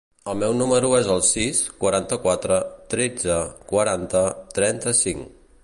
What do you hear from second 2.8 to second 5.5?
tretze, quaranta, trenta-cinc.